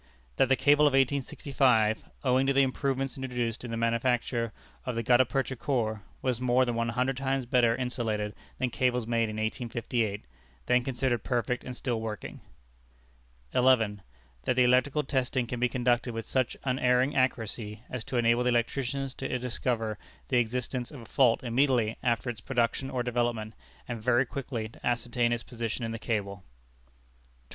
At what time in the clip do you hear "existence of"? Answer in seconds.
20.39-21.01